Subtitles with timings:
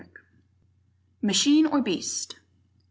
[1.23, 2.37] _Machine or Beast?